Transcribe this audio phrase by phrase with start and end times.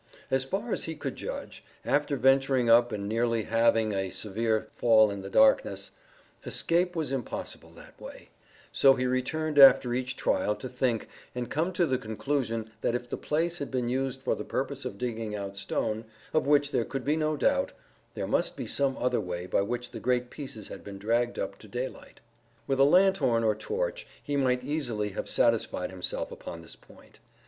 [0.31, 5.11] As far as he could judge, after venturing up and nearly having a severe fall
[5.11, 5.91] in the darkness,
[6.43, 8.29] escape was impossible that way,
[8.71, 13.07] so he returned after each trial to think, and come to the conclusion that if
[13.09, 16.83] the place had been used for the purpose of digging out stone, of which there
[16.83, 17.71] could be no doubt,
[18.15, 21.59] there must be some other way by which the great pieces had been dragged up
[21.59, 22.19] to daylight.
[22.65, 27.19] With a lanthorn or torch he might easily have satisfied himself upon this point.